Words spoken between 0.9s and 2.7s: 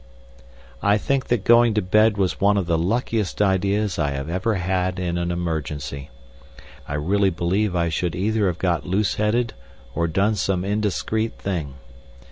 think that going to bed was one of